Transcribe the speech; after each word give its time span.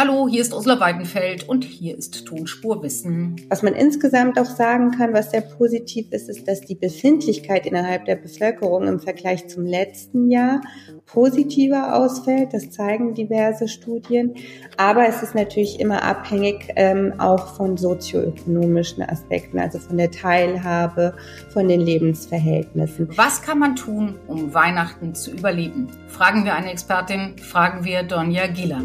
Hallo, 0.00 0.28
hier 0.28 0.42
ist 0.42 0.54
Ursula 0.54 0.78
Weidenfeld 0.78 1.48
und 1.48 1.64
hier 1.64 1.98
ist 1.98 2.24
Tonspur 2.24 2.84
Wissen. 2.84 3.34
Was 3.48 3.64
man 3.64 3.74
insgesamt 3.74 4.38
auch 4.38 4.44
sagen 4.44 4.92
kann, 4.92 5.12
was 5.12 5.32
sehr 5.32 5.40
positiv 5.40 6.12
ist, 6.12 6.28
ist, 6.28 6.46
dass 6.46 6.60
die 6.60 6.76
Befindlichkeit 6.76 7.66
innerhalb 7.66 8.04
der 8.04 8.14
Bevölkerung 8.14 8.86
im 8.86 9.00
Vergleich 9.00 9.48
zum 9.48 9.66
letzten 9.66 10.30
Jahr 10.30 10.60
positiver 11.04 11.96
ausfällt. 11.96 12.54
Das 12.54 12.70
zeigen 12.70 13.14
diverse 13.14 13.66
Studien. 13.66 14.36
Aber 14.76 15.08
es 15.08 15.24
ist 15.24 15.34
natürlich 15.34 15.80
immer 15.80 16.04
abhängig 16.04 16.68
ähm, 16.76 17.14
auch 17.18 17.56
von 17.56 17.76
sozioökonomischen 17.76 19.02
Aspekten, 19.02 19.58
also 19.58 19.80
von 19.80 19.96
der 19.96 20.12
Teilhabe, 20.12 21.16
von 21.52 21.66
den 21.66 21.80
Lebensverhältnissen. 21.80 23.08
Was 23.16 23.42
kann 23.42 23.58
man 23.58 23.74
tun, 23.74 24.14
um 24.28 24.54
Weihnachten 24.54 25.16
zu 25.16 25.32
überleben? 25.32 25.88
Fragen 26.06 26.44
wir 26.44 26.54
eine 26.54 26.70
Expertin, 26.70 27.36
fragen 27.38 27.84
wir 27.84 28.04
Donja 28.04 28.46
Gieler. 28.46 28.84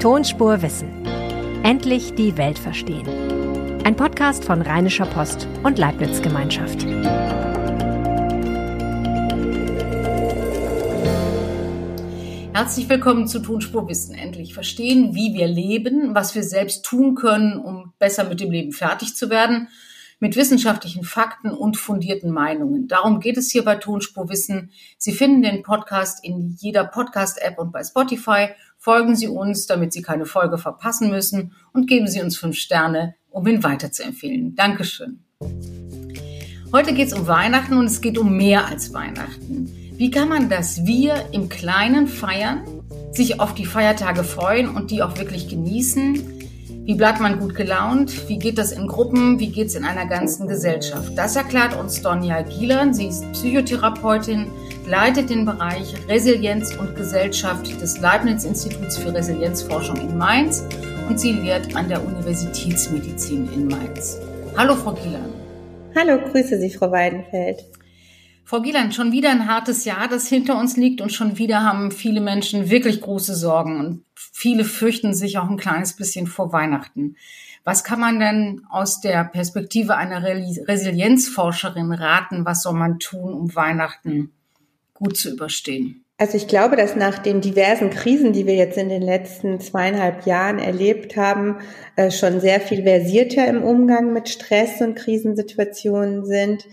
Tonspur 0.00 0.62
Wissen. 0.62 0.88
Endlich 1.62 2.14
die 2.14 2.36
Welt 2.36 2.58
verstehen. 2.58 3.06
Ein 3.84 3.96
Podcast 3.96 4.44
von 4.44 4.62
Rheinischer 4.62 5.06
Post 5.06 5.48
und 5.62 5.78
Leibniz 5.78 6.22
Gemeinschaft. 6.22 6.84
Herzlich 12.52 12.88
willkommen 12.88 13.26
zu 13.26 13.40
Tonspur 13.40 13.88
Wissen. 13.88 14.14
Endlich 14.14 14.54
verstehen, 14.54 15.14
wie 15.14 15.34
wir 15.34 15.46
leben, 15.46 16.14
was 16.14 16.34
wir 16.34 16.42
selbst 16.42 16.84
tun 16.84 17.14
können, 17.14 17.58
um 17.58 17.92
besser 17.98 18.24
mit 18.24 18.40
dem 18.40 18.50
Leben 18.50 18.72
fertig 18.72 19.16
zu 19.16 19.30
werden 19.30 19.68
mit 20.20 20.36
wissenschaftlichen 20.36 21.02
Fakten 21.02 21.50
und 21.50 21.76
fundierten 21.76 22.30
Meinungen. 22.30 22.86
Darum 22.86 23.20
geht 23.20 23.38
es 23.38 23.50
hier 23.50 23.64
bei 23.64 23.76
Tonspur 23.76 24.28
Wissen. 24.28 24.70
Sie 24.98 25.12
finden 25.12 25.42
den 25.42 25.62
Podcast 25.62 26.22
in 26.22 26.56
jeder 26.58 26.84
Podcast-App 26.84 27.58
und 27.58 27.72
bei 27.72 27.82
Spotify. 27.82 28.50
Folgen 28.78 29.16
Sie 29.16 29.28
uns, 29.28 29.66
damit 29.66 29.92
Sie 29.92 30.02
keine 30.02 30.26
Folge 30.26 30.58
verpassen 30.58 31.10
müssen 31.10 31.52
und 31.72 31.88
geben 31.88 32.06
Sie 32.06 32.20
uns 32.20 32.36
fünf 32.36 32.56
Sterne, 32.56 33.14
um 33.30 33.46
ihn 33.46 33.64
weiterzuempfehlen. 33.64 34.54
Dankeschön. 34.54 35.24
Heute 36.72 36.94
geht 36.94 37.08
es 37.08 37.14
um 37.14 37.26
Weihnachten 37.26 37.76
und 37.76 37.86
es 37.86 38.00
geht 38.00 38.16
um 38.16 38.36
mehr 38.36 38.66
als 38.66 38.92
Weihnachten. 38.94 39.68
Wie 39.96 40.10
kann 40.10 40.28
man 40.28 40.48
das 40.48 40.86
Wir 40.86 41.26
im 41.32 41.48
Kleinen 41.48 42.06
feiern, 42.06 42.64
sich 43.12 43.40
auf 43.40 43.54
die 43.54 43.66
Feiertage 43.66 44.22
freuen 44.22 44.68
und 44.68 44.90
die 44.90 45.02
auch 45.02 45.18
wirklich 45.18 45.48
genießen? 45.48 46.39
Wie 46.90 46.96
bleibt 46.96 47.20
man 47.20 47.38
gut 47.38 47.54
gelaunt? 47.54 48.28
Wie 48.28 48.36
geht 48.36 48.58
das 48.58 48.72
in 48.72 48.88
Gruppen? 48.88 49.38
Wie 49.38 49.50
geht 49.50 49.68
es 49.68 49.76
in 49.76 49.84
einer 49.84 50.06
ganzen 50.06 50.48
Gesellschaft? 50.48 51.12
Das 51.14 51.36
erklärt 51.36 51.78
uns 51.78 52.02
Donja 52.02 52.42
Gielern. 52.42 52.92
Sie 52.92 53.06
ist 53.06 53.30
Psychotherapeutin, 53.30 54.48
leitet 54.88 55.30
den 55.30 55.44
Bereich 55.44 55.94
Resilienz 56.08 56.74
und 56.74 56.96
Gesellschaft 56.96 57.80
des 57.80 58.00
Leibniz-Instituts 58.00 58.98
für 58.98 59.14
Resilienzforschung 59.14 59.98
in 59.98 60.18
Mainz 60.18 60.64
und 61.08 61.20
sie 61.20 61.30
lehrt 61.30 61.76
an 61.76 61.88
der 61.88 62.04
Universitätsmedizin 62.04 63.48
in 63.54 63.68
Mainz. 63.68 64.18
Hallo, 64.56 64.74
Frau 64.74 64.92
Gielern. 64.94 65.32
Hallo, 65.96 66.18
grüße 66.32 66.58
Sie, 66.58 66.70
Frau 66.70 66.90
Weidenfeld. 66.90 67.66
Frau 68.50 68.62
Gieland, 68.62 68.96
schon 68.96 69.12
wieder 69.12 69.30
ein 69.30 69.46
hartes 69.46 69.84
Jahr, 69.84 70.08
das 70.08 70.26
hinter 70.26 70.58
uns 70.58 70.76
liegt 70.76 71.00
und 71.00 71.12
schon 71.12 71.38
wieder 71.38 71.62
haben 71.62 71.92
viele 71.92 72.20
Menschen 72.20 72.68
wirklich 72.68 73.00
große 73.00 73.36
Sorgen 73.36 73.78
und 73.78 74.04
viele 74.16 74.64
fürchten 74.64 75.14
sich 75.14 75.38
auch 75.38 75.48
ein 75.48 75.56
kleines 75.56 75.94
bisschen 75.94 76.26
vor 76.26 76.52
Weihnachten. 76.52 77.14
Was 77.62 77.84
kann 77.84 78.00
man 78.00 78.18
denn 78.18 78.62
aus 78.68 79.00
der 79.00 79.22
Perspektive 79.22 79.96
einer 79.96 80.24
Resilienzforscherin 80.24 81.92
raten? 81.92 82.44
Was 82.44 82.62
soll 82.62 82.74
man 82.74 82.98
tun, 82.98 83.34
um 83.34 83.54
Weihnachten 83.54 84.32
gut 84.94 85.16
zu 85.16 85.30
überstehen? 85.30 86.04
Also 86.18 86.36
ich 86.36 86.48
glaube, 86.48 86.74
dass 86.74 86.96
nach 86.96 87.20
den 87.20 87.40
diversen 87.40 87.90
Krisen, 87.90 88.32
die 88.32 88.48
wir 88.48 88.56
jetzt 88.56 88.76
in 88.76 88.88
den 88.88 89.02
letzten 89.02 89.60
zweieinhalb 89.60 90.26
Jahren 90.26 90.58
erlebt 90.58 91.16
haben, 91.16 91.58
äh, 91.94 92.10
schon 92.10 92.40
sehr 92.40 92.60
viel 92.60 92.82
versierter 92.82 93.46
im 93.46 93.62
Umgang 93.62 94.12
mit 94.12 94.28
Stress 94.28 94.80
und 94.80 94.96
Krisensituationen 94.96 96.26
sind 96.26 96.66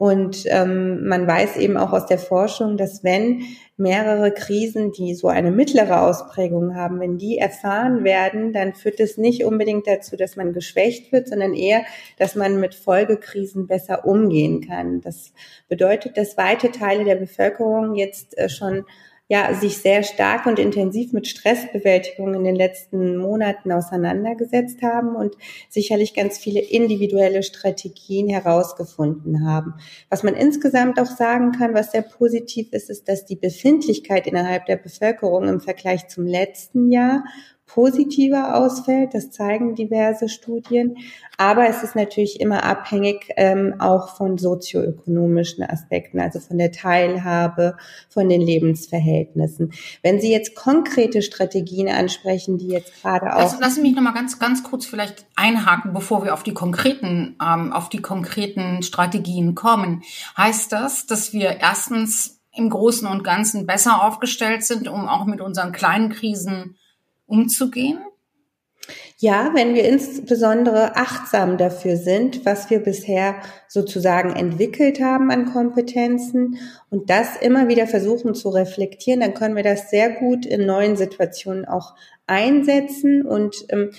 und 0.00 0.44
ähm, 0.46 1.06
man 1.06 1.26
weiß 1.26 1.58
eben 1.58 1.76
auch 1.76 1.92
aus 1.92 2.06
der 2.06 2.18
Forschung, 2.18 2.78
dass 2.78 3.04
wenn 3.04 3.42
mehrere 3.76 4.32
Krisen, 4.32 4.92
die 4.92 5.14
so 5.14 5.28
eine 5.28 5.50
mittlere 5.50 6.00
Ausprägung 6.00 6.74
haben, 6.74 7.00
wenn 7.00 7.18
die 7.18 7.36
erfahren 7.36 8.02
werden, 8.02 8.54
dann 8.54 8.72
führt 8.72 8.98
es 8.98 9.18
nicht 9.18 9.44
unbedingt 9.44 9.86
dazu, 9.86 10.16
dass 10.16 10.36
man 10.36 10.54
geschwächt 10.54 11.12
wird, 11.12 11.28
sondern 11.28 11.52
eher, 11.52 11.82
dass 12.18 12.34
man 12.34 12.58
mit 12.60 12.74
Folgekrisen 12.74 13.66
besser 13.66 14.06
umgehen 14.06 14.66
kann. 14.66 15.02
Das 15.02 15.34
bedeutet, 15.68 16.16
dass 16.16 16.38
weite 16.38 16.72
Teile 16.72 17.04
der 17.04 17.16
Bevölkerung 17.16 17.94
jetzt 17.94 18.38
äh, 18.38 18.48
schon 18.48 18.86
ja, 19.30 19.54
sich 19.54 19.78
sehr 19.78 20.02
stark 20.02 20.46
und 20.46 20.58
intensiv 20.58 21.12
mit 21.12 21.28
Stressbewältigung 21.28 22.34
in 22.34 22.42
den 22.42 22.56
letzten 22.56 23.16
Monaten 23.16 23.70
auseinandergesetzt 23.70 24.82
haben 24.82 25.14
und 25.14 25.36
sicherlich 25.68 26.14
ganz 26.14 26.36
viele 26.36 26.58
individuelle 26.58 27.44
Strategien 27.44 28.28
herausgefunden 28.28 29.46
haben. 29.46 29.74
Was 30.08 30.24
man 30.24 30.34
insgesamt 30.34 30.98
auch 30.98 31.06
sagen 31.06 31.52
kann, 31.52 31.74
was 31.74 31.92
sehr 31.92 32.02
positiv 32.02 32.72
ist, 32.72 32.90
ist, 32.90 33.08
dass 33.08 33.24
die 33.24 33.36
Befindlichkeit 33.36 34.26
innerhalb 34.26 34.66
der 34.66 34.78
Bevölkerung 34.78 35.46
im 35.46 35.60
Vergleich 35.60 36.08
zum 36.08 36.26
letzten 36.26 36.90
Jahr 36.90 37.22
positiver 37.74 38.56
ausfällt. 38.56 39.14
Das 39.14 39.30
zeigen 39.30 39.74
diverse 39.74 40.28
Studien. 40.28 40.96
Aber 41.36 41.68
es 41.68 41.82
ist 41.82 41.94
natürlich 41.94 42.40
immer 42.40 42.64
abhängig 42.64 43.28
ähm, 43.36 43.76
auch 43.78 44.16
von 44.16 44.38
sozioökonomischen 44.38 45.64
Aspekten, 45.64 46.20
also 46.20 46.40
von 46.40 46.58
der 46.58 46.72
Teilhabe, 46.72 47.76
von 48.08 48.28
den 48.28 48.40
Lebensverhältnissen. 48.40 49.72
Wenn 50.02 50.20
Sie 50.20 50.30
jetzt 50.30 50.54
konkrete 50.54 51.22
Strategien 51.22 51.88
ansprechen, 51.88 52.58
die 52.58 52.68
jetzt 52.68 53.00
gerade 53.00 53.34
auch. 53.34 53.40
Also 53.40 53.60
lassen 53.60 53.76
Sie 53.76 53.82
mich 53.82 53.94
nochmal 53.94 54.14
ganz, 54.14 54.38
ganz 54.38 54.62
kurz 54.62 54.84
vielleicht 54.84 55.26
einhaken, 55.36 55.92
bevor 55.92 56.24
wir 56.24 56.34
auf 56.34 56.42
die 56.42 56.54
konkreten, 56.54 57.36
ähm, 57.42 57.72
auf 57.72 57.88
die 57.88 58.02
konkreten 58.02 58.82
Strategien 58.82 59.54
kommen. 59.54 60.02
Heißt 60.36 60.72
das, 60.72 61.06
dass 61.06 61.32
wir 61.32 61.58
erstens 61.60 62.40
im 62.52 62.68
Großen 62.68 63.06
und 63.06 63.22
Ganzen 63.22 63.64
besser 63.64 64.04
aufgestellt 64.04 64.64
sind, 64.64 64.88
um 64.88 65.08
auch 65.08 65.24
mit 65.24 65.40
unseren 65.40 65.72
kleinen 65.72 66.10
Krisen 66.10 66.76
umzugehen? 67.30 67.98
Ja, 69.18 69.50
wenn 69.54 69.74
wir 69.74 69.84
insbesondere 69.84 70.96
achtsam 70.96 71.58
dafür 71.58 71.96
sind, 71.96 72.46
was 72.46 72.70
wir 72.70 72.78
bisher 72.78 73.36
sozusagen 73.68 74.34
entwickelt 74.34 75.00
haben 75.00 75.30
an 75.30 75.52
Kompetenzen 75.52 76.56
und 76.88 77.10
das 77.10 77.36
immer 77.36 77.68
wieder 77.68 77.86
versuchen 77.86 78.34
zu 78.34 78.48
reflektieren, 78.48 79.20
dann 79.20 79.34
können 79.34 79.56
wir 79.56 79.62
das 79.62 79.90
sehr 79.90 80.10
gut 80.10 80.46
in 80.46 80.64
neuen 80.64 80.96
Situationen 80.96 81.66
auch 81.66 81.94
einsetzen 82.26 83.26
und 83.26 83.66
ähm, 83.68 83.90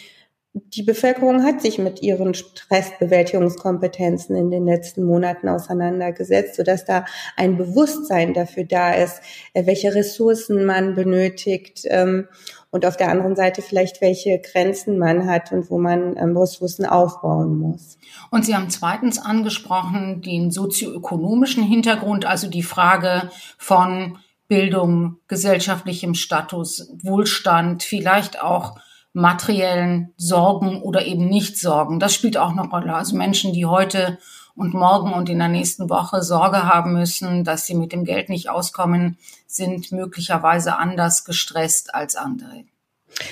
die 0.53 0.83
Bevölkerung 0.83 1.43
hat 1.43 1.61
sich 1.61 1.77
mit 1.77 2.01
ihren 2.01 2.33
Stressbewältigungskompetenzen 2.33 4.35
in 4.35 4.51
den 4.51 4.65
letzten 4.65 5.05
Monaten 5.05 5.47
auseinandergesetzt, 5.47 6.55
sodass 6.55 6.83
da 6.83 7.05
ein 7.37 7.55
Bewusstsein 7.55 8.33
dafür 8.33 8.65
da 8.65 8.91
ist, 8.91 9.21
äh, 9.53 9.65
welche 9.65 9.95
Ressourcen 9.95 10.65
man 10.65 10.93
benötigt 10.93 11.83
ähm, 11.85 12.27
und 12.69 12.85
auf 12.85 12.97
der 12.97 13.07
anderen 13.09 13.37
Seite 13.37 13.61
vielleicht 13.61 14.01
welche 14.01 14.39
Grenzen 14.39 14.97
man 14.97 15.25
hat 15.25 15.53
und 15.53 15.69
wo 15.69 15.77
man 15.77 16.17
ähm, 16.17 16.35
Ressourcen 16.35 16.85
aufbauen 16.85 17.57
muss. 17.57 17.97
Und 18.29 18.45
Sie 18.45 18.53
haben 18.53 18.69
zweitens 18.69 19.19
angesprochen 19.19 20.21
den 20.21 20.51
sozioökonomischen 20.51 21.63
Hintergrund, 21.63 22.25
also 22.25 22.49
die 22.49 22.63
Frage 22.63 23.29
von 23.57 24.17
Bildung, 24.49 25.15
gesellschaftlichem 25.29 26.13
Status, 26.13 26.91
Wohlstand, 27.01 27.83
vielleicht 27.83 28.41
auch 28.41 28.75
materiellen 29.13 30.13
Sorgen 30.17 30.81
oder 30.81 31.05
eben 31.05 31.27
nicht 31.27 31.57
Sorgen. 31.57 31.99
Das 31.99 32.13
spielt 32.13 32.37
auch 32.37 32.51
eine 32.51 32.67
Rolle. 32.67 32.95
Also 32.95 33.15
Menschen, 33.15 33.53
die 33.53 33.65
heute 33.65 34.17
und 34.55 34.73
morgen 34.73 35.13
und 35.13 35.29
in 35.29 35.39
der 35.39 35.47
nächsten 35.47 35.89
Woche 35.89 36.21
Sorge 36.23 36.63
haben 36.63 36.93
müssen, 36.93 37.43
dass 37.43 37.65
sie 37.65 37.75
mit 37.75 37.91
dem 37.91 38.05
Geld 38.05 38.29
nicht 38.29 38.49
auskommen, 38.49 39.17
sind 39.47 39.91
möglicherweise 39.91 40.77
anders 40.77 41.25
gestresst 41.25 41.93
als 41.95 42.15
andere. 42.15 42.63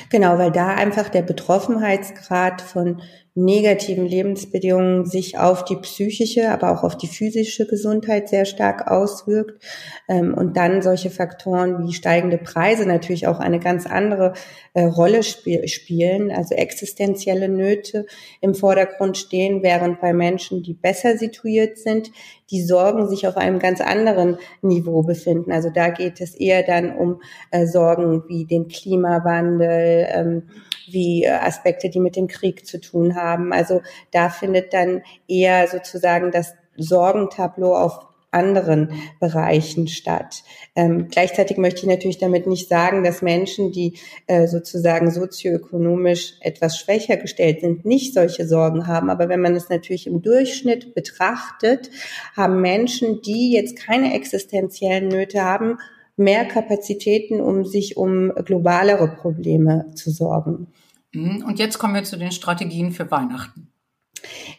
Genau, 0.09 0.37
weil 0.37 0.51
da 0.51 0.67
einfach 0.67 1.09
der 1.09 1.21
Betroffenheitsgrad 1.21 2.61
von 2.61 3.01
negativen 3.45 4.05
Lebensbedingungen 4.05 5.05
sich 5.05 5.37
auf 5.37 5.63
die 5.63 5.75
psychische, 5.77 6.51
aber 6.51 6.71
auch 6.71 6.83
auf 6.83 6.97
die 6.97 7.07
physische 7.07 7.65
Gesundheit 7.67 8.27
sehr 8.29 8.45
stark 8.45 8.89
auswirkt. 8.89 9.63
Ähm, 10.07 10.33
und 10.33 10.57
dann 10.57 10.81
solche 10.81 11.09
Faktoren 11.09 11.87
wie 11.87 11.93
steigende 11.93 12.37
Preise 12.37 12.85
natürlich 12.85 13.27
auch 13.27 13.39
eine 13.39 13.59
ganz 13.59 13.85
andere 13.85 14.33
äh, 14.73 14.83
Rolle 14.83 15.23
spielen, 15.23 16.31
also 16.31 16.55
existenzielle 16.55 17.49
Nöte 17.49 18.05
im 18.41 18.55
Vordergrund 18.55 19.17
stehen, 19.17 19.63
während 19.63 20.01
bei 20.01 20.13
Menschen, 20.13 20.63
die 20.63 20.73
besser 20.73 21.17
situiert 21.17 21.77
sind, 21.77 22.11
die 22.51 22.63
Sorgen 22.63 23.07
sich 23.07 23.27
auf 23.27 23.37
einem 23.37 23.59
ganz 23.59 23.79
anderen 23.79 24.37
Niveau 24.61 25.03
befinden. 25.03 25.51
Also 25.51 25.69
da 25.69 25.89
geht 25.89 26.19
es 26.19 26.35
eher 26.35 26.63
dann 26.63 26.95
um 26.95 27.21
äh, 27.51 27.65
Sorgen 27.67 28.23
wie 28.27 28.45
den 28.45 28.67
Klimawandel, 28.67 30.07
ähm, 30.11 30.43
wie 30.91 31.23
äh, 31.23 31.29
Aspekte, 31.29 31.89
die 31.89 31.99
mit 31.99 32.15
dem 32.15 32.27
Krieg 32.27 32.65
zu 32.65 32.79
tun 32.79 33.15
haben. 33.15 33.53
Also 33.53 33.81
da 34.11 34.29
findet 34.29 34.73
dann 34.73 35.01
eher 35.27 35.67
sozusagen 35.67 36.31
das 36.31 36.53
Sorgentableau 36.77 37.75
auf 37.75 38.09
anderen 38.31 38.89
Bereichen 39.19 39.87
statt. 39.87 40.43
Ähm, 40.75 41.07
gleichzeitig 41.09 41.57
möchte 41.57 41.81
ich 41.81 41.87
natürlich 41.87 42.19
damit 42.19 42.45
nicht 42.45 42.69
sagen, 42.69 43.03
dass 43.03 43.21
Menschen, 43.21 43.71
die 43.71 43.97
äh, 44.27 44.47
sozusagen 44.47 45.09
sozioökonomisch 45.09 46.35
etwas 46.41 46.77
schwächer 46.77 47.17
gestellt 47.17 47.61
sind, 47.61 47.85
nicht 47.85 48.13
solche 48.13 48.47
Sorgen 48.47 48.85
haben. 48.85 49.09
Aber 49.09 49.29
wenn 49.29 49.41
man 49.41 49.55
es 49.55 49.69
natürlich 49.69 50.05
im 50.05 50.21
Durchschnitt 50.21 50.93
betrachtet, 50.93 51.89
haben 52.35 52.61
Menschen, 52.61 53.21
die 53.21 53.51
jetzt 53.53 53.75
keine 53.75 54.13
existenziellen 54.13 55.07
Nöte 55.07 55.43
haben, 55.43 55.79
mehr 56.19 56.45
Kapazitäten, 56.45 57.41
um 57.41 57.65
sich 57.65 57.97
um 57.97 58.31
globalere 58.45 59.07
Probleme 59.07 59.87
zu 59.95 60.11
sorgen. 60.11 60.67
Mhm. 61.13 61.43
Und 61.45 61.59
jetzt 61.59 61.79
kommen 61.79 61.95
wir 61.95 62.03
zu 62.03 62.17
den 62.17 62.31
Strategien 62.31 62.91
für 62.91 63.09
Weihnachten. 63.09 63.69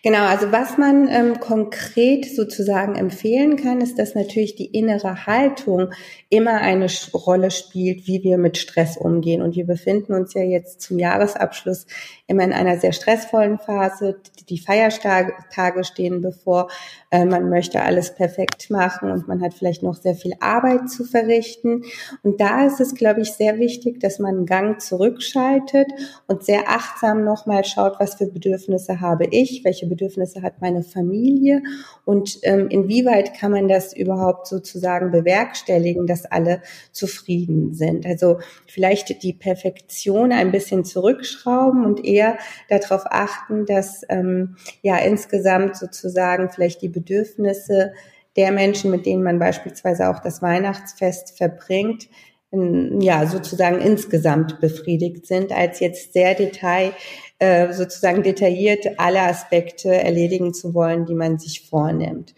Genau, 0.03 0.25
also 0.25 0.51
was 0.51 0.79
man 0.79 1.09
ähm, 1.09 1.41
konkret 1.41 2.25
sozusagen 2.25 2.95
empfehlen 2.95 3.57
kann, 3.57 3.83
ist, 3.83 3.99
dass 3.99 4.15
natürlich 4.15 4.55
die 4.55 4.67
innere 4.67 5.27
Haltung 5.27 5.91
immer 6.31 6.55
eine 6.55 6.87
Rolle 7.13 7.51
spielt, 7.51 8.07
wie 8.07 8.23
wir 8.23 8.39
mit 8.39 8.57
Stress 8.57 8.97
umgehen. 8.97 9.43
Und 9.43 9.57
wir 9.57 9.67
befinden 9.67 10.15
uns 10.15 10.33
ja 10.33 10.43
jetzt 10.43 10.81
zum 10.81 10.99
Jahresabschluss 10.99 11.87
immer 12.27 12.45
in 12.45 12.53
einer 12.53 12.79
sehr 12.79 12.93
stressvollen 12.93 13.59
Phase. 13.59 14.21
Die 14.49 14.59
Feiertage 14.59 15.85
stehen 15.85 16.23
bevor. 16.23 16.71
Äh, 17.11 17.25
man 17.25 17.49
möchte 17.49 17.83
alles 17.83 18.15
perfekt 18.15 18.71
machen 18.71 19.11
und 19.11 19.27
man 19.27 19.43
hat 19.43 19.55
vielleicht 19.55 19.83
noch 19.83 19.95
sehr 19.95 20.15
viel 20.15 20.35
Arbeit 20.41 20.89
zu 20.89 21.05
verrichten. 21.05 21.85
Und 22.23 22.41
da 22.41 22.67
ist 22.67 22.81
es, 22.81 22.95
glaube 22.95 23.23
ich, 23.23 23.33
sehr 23.33 23.59
wichtig, 23.59 24.01
dass 24.01 24.19
man 24.19 24.37
einen 24.37 24.47
Gang 24.47 24.81
zurückschaltet 24.81 25.89
und 26.29 26.45
sehr 26.45 26.69
achtsam 26.69 27.25
nochmal 27.25 27.65
schaut, 27.65 27.99
was 27.99 28.15
für 28.15 28.27
Bedürfnisse 28.27 29.01
habe 29.01 29.27
ich, 29.31 29.65
welche 29.65 29.87
Bedürfnisse 29.87 30.43
hat 30.43 30.61
meine 30.61 30.83
Familie 30.83 31.63
und 32.11 32.41
ähm, 32.43 32.67
inwieweit 32.71 33.35
kann 33.35 33.53
man 33.53 33.69
das 33.69 33.95
überhaupt 33.95 34.49
sozusagen 34.49 35.13
bewerkstelligen, 35.13 36.09
dass 36.09 36.25
alle 36.25 36.61
zufrieden 36.91 37.73
sind. 37.73 38.05
Also 38.05 38.41
vielleicht 38.67 39.23
die 39.23 39.33
Perfektion 39.33 40.33
ein 40.33 40.51
bisschen 40.51 40.85
zurückschrauben 40.85 41.85
und 41.85 42.05
eher 42.05 42.39
darauf 42.69 43.03
achten, 43.07 43.65
dass 43.65 44.03
ähm, 44.09 44.57
ja 44.83 44.97
insgesamt 44.99 45.77
sozusagen 45.77 46.51
vielleicht 46.51 46.83
die 46.83 46.89
Bedürfnisse 47.01 47.93
der 48.37 48.53
Menschen, 48.53 48.91
mit 48.91 49.07
denen 49.07 49.23
man 49.23 49.39
beispielsweise 49.39 50.09
auch 50.09 50.21
das 50.21 50.41
Weihnachtsfest 50.43 51.37
verbringt, 51.37 52.09
ja, 52.53 53.27
sozusagen 53.27 53.81
insgesamt 53.81 54.61
befriedigt 54.61 55.27
sind, 55.27 55.53
als 55.53 55.79
jetzt 55.79 56.13
sehr 56.13 56.35
detail, 56.35 56.93
äh, 57.39 57.73
sozusagen 57.73 58.25
detailliert 58.25 58.99
alle 58.99 59.23
Aspekte 59.23 59.95
erledigen 59.95 60.53
zu 60.53 60.75
wollen, 60.75 61.07
die 61.07 61.15
man 61.15 61.39
sich 61.39 61.69
vornimmt. 61.69 62.35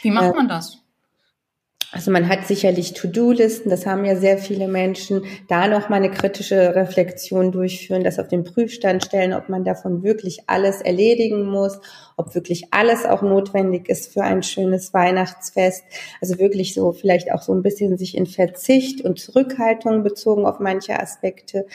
Wie 0.00 0.10
macht 0.10 0.32
äh, 0.32 0.36
man 0.36 0.48
das? 0.48 0.78
Also 1.92 2.12
man 2.12 2.28
hat 2.28 2.46
sicherlich 2.46 2.94
To-Do-Listen, 2.94 3.68
das 3.68 3.84
haben 3.84 4.04
ja 4.04 4.14
sehr 4.14 4.38
viele 4.38 4.68
Menschen, 4.68 5.24
da 5.48 5.66
noch 5.66 5.88
mal 5.88 5.96
eine 5.96 6.10
kritische 6.10 6.74
Reflexion 6.76 7.50
durchführen, 7.50 8.04
das 8.04 8.20
auf 8.20 8.28
den 8.28 8.44
Prüfstand 8.44 9.04
stellen, 9.04 9.34
ob 9.34 9.48
man 9.48 9.64
davon 9.64 10.04
wirklich 10.04 10.44
alles 10.46 10.80
erledigen 10.80 11.46
muss, 11.46 11.80
ob 12.20 12.34
wirklich 12.34 12.68
alles 12.70 13.06
auch 13.06 13.22
notwendig 13.22 13.88
ist 13.88 14.12
für 14.12 14.22
ein 14.22 14.42
schönes 14.42 14.92
Weihnachtsfest. 14.92 15.82
Also 16.20 16.38
wirklich 16.38 16.74
so 16.74 16.92
vielleicht 16.92 17.32
auch 17.32 17.42
so 17.42 17.54
ein 17.54 17.62
bisschen 17.62 17.96
sich 17.96 18.16
in 18.16 18.26
Verzicht 18.26 19.02
und 19.02 19.18
Zurückhaltung 19.18 20.02
bezogen 20.02 20.44
auf 20.44 20.60
manche 20.60 21.00
Aspekte 21.00 21.66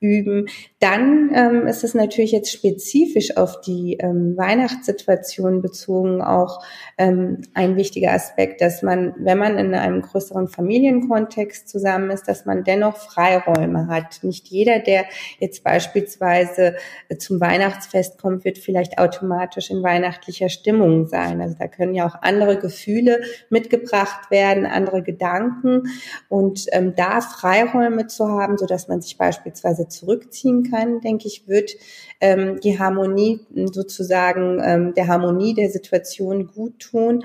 üben. 0.00 0.48
Dann 0.78 1.30
ähm, 1.34 1.66
ist 1.66 1.84
es 1.84 1.92
natürlich 1.94 2.32
jetzt 2.32 2.50
spezifisch 2.50 3.36
auf 3.36 3.60
die 3.60 3.98
ähm, 4.00 4.34
Weihnachtssituation 4.36 5.60
bezogen 5.60 6.22
auch 6.22 6.64
ähm, 6.96 7.42
ein 7.52 7.76
wichtiger 7.76 8.12
Aspekt, 8.12 8.62
dass 8.62 8.82
man, 8.82 9.14
wenn 9.18 9.36
man 9.36 9.58
in 9.58 9.74
einem 9.74 10.00
größeren 10.00 10.48
Familienkontext 10.48 11.68
zusammen 11.68 12.10
ist, 12.10 12.26
dass 12.28 12.46
man 12.46 12.64
dennoch 12.64 12.96
Freiräume 12.96 13.88
hat. 13.88 14.24
Nicht 14.24 14.48
jeder, 14.48 14.78
der 14.78 15.04
jetzt 15.38 15.62
beispielsweise 15.62 16.76
zum 17.18 17.40
Weihnachtsfest 17.40 18.18
kommt, 18.18 18.46
wird 18.46 18.56
vielleicht 18.56 18.98
automatisch 18.98 19.70
in 19.70 19.82
weihnachtlicher 19.90 20.48
Stimmung 20.48 21.06
sein. 21.06 21.40
Also 21.40 21.56
da 21.58 21.66
können 21.66 21.94
ja 21.94 22.06
auch 22.06 22.22
andere 22.22 22.58
Gefühle 22.58 23.20
mitgebracht 23.48 24.30
werden, 24.30 24.64
andere 24.66 25.02
Gedanken 25.02 25.88
und 26.28 26.66
ähm, 26.70 26.94
da 26.94 27.20
Freiräume 27.20 28.06
zu 28.06 28.28
haben, 28.28 28.56
so 28.56 28.66
dass 28.66 28.86
man 28.86 29.00
sich 29.00 29.18
beispielsweise 29.18 29.88
zurückziehen 29.88 30.70
kann, 30.70 31.00
denke 31.00 31.26
ich, 31.26 31.48
wird 31.48 31.72
ähm, 32.20 32.60
die 32.60 32.78
Harmonie 32.78 33.40
sozusagen 33.72 34.60
ähm, 34.62 34.94
der 34.94 35.08
Harmonie 35.08 35.54
der 35.54 35.70
Situation 35.70 36.46
gut 36.46 36.78
tun. 36.78 37.24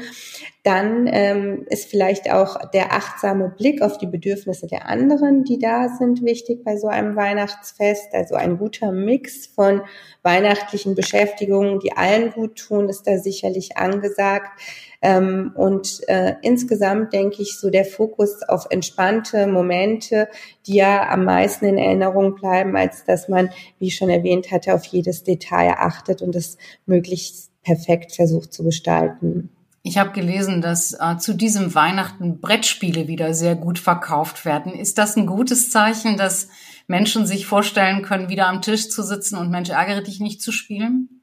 Dann 0.64 1.08
ähm, 1.12 1.66
ist 1.70 1.90
vielleicht 1.90 2.32
auch 2.32 2.72
der 2.72 2.94
achtsame 2.94 3.54
Blick 3.56 3.84
auf 3.84 4.00
die 4.00 4.08
Bedürfnisse 4.08 4.66
der 4.66 4.88
anderen, 4.90 5.44
die 5.44 5.60
da 5.60 5.90
sind, 5.90 6.24
wichtig 6.24 6.64
bei 6.64 6.78
so 6.78 6.88
einem 6.88 7.16
Weihnachtsfest. 7.16 8.14
Also 8.14 8.34
ein 8.36 8.58
guter 8.58 8.92
Mix 8.92 9.46
von 9.46 9.82
weihnachtlichen 10.24 10.96
Beschäftigungen, 10.96 11.80
die 11.80 11.96
allen 11.96 12.32
tun, 12.56 12.90
ist 12.90 13.04
da 13.04 13.18
sicherlich 13.18 13.78
angesagt. 13.78 14.60
Ähm, 15.02 15.52
und 15.56 16.02
äh, 16.08 16.36
insgesamt 16.42 17.14
denke 17.14 17.42
ich, 17.42 17.58
so 17.60 17.70
der 17.70 17.86
Fokus 17.86 18.42
auf 18.48 18.66
entspannte 18.70 19.46
Momente, 19.48 20.28
die 20.66 20.76
ja 20.76 21.10
am 21.10 21.26
meisten 21.26 21.66
in 21.66 21.78
Erinnerung 21.78 22.36
bleiben, 22.36 22.76
als 22.76 23.04
dass 23.04 23.30
man, 23.30 23.50
wie 23.78 23.88
ich 23.88 23.96
schon 23.96 24.10
erwähnt 24.10 24.52
hatte, 24.52 24.74
auf 24.74 24.86
jedes 24.86 25.24
Detail 25.24 25.76
achtet 25.78 26.22
und 26.22 26.36
es 26.36 26.58
möglichst 26.86 27.52
perfekt 27.64 28.16
versucht 28.16 28.54
zu 28.54 28.64
gestalten. 28.64 29.50
Ich 29.88 30.00
habe 30.00 30.14
gelesen, 30.14 30.62
dass 30.62 30.94
äh, 30.94 31.18
zu 31.20 31.36
diesem 31.36 31.76
Weihnachten 31.76 32.40
Brettspiele 32.40 33.08
wieder 33.08 33.36
sehr 33.36 33.56
gut 33.56 33.78
verkauft 33.78 34.44
werden. 34.44 34.74
Ist 34.74 34.98
das 34.98 35.16
ein 35.16 35.28
gutes 35.28 35.70
Zeichen, 35.70 36.18
dass 36.18 36.48
Menschen 36.88 37.28
sich 37.28 37.46
vorstellen 37.46 38.02
können, 38.02 38.30
wieder 38.30 38.48
am 38.48 38.64
Tisch 38.64 38.90
zu 38.90 39.04
sitzen 39.04 39.38
und 39.38 39.52
Mensch 39.52 39.70
ärgere 39.70 40.02
dich 40.02 40.20
nicht 40.20 40.42
zu 40.42 40.52
spielen? 40.52 41.15